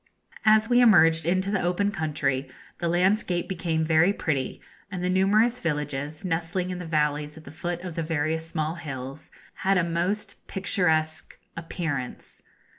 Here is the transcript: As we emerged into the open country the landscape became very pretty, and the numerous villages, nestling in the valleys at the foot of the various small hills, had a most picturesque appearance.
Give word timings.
As 0.45 0.67
we 0.67 0.81
emerged 0.81 1.27
into 1.27 1.51
the 1.51 1.61
open 1.61 1.91
country 1.91 2.49
the 2.79 2.87
landscape 2.87 3.47
became 3.47 3.85
very 3.85 4.11
pretty, 4.11 4.59
and 4.89 5.03
the 5.03 5.11
numerous 5.11 5.59
villages, 5.59 6.25
nestling 6.25 6.71
in 6.71 6.79
the 6.79 6.87
valleys 6.87 7.37
at 7.37 7.43
the 7.43 7.51
foot 7.51 7.83
of 7.83 7.93
the 7.93 8.01
various 8.01 8.47
small 8.47 8.73
hills, 8.77 9.29
had 9.57 9.77
a 9.77 9.83
most 9.83 10.47
picturesque 10.47 11.37
appearance. 11.55 12.41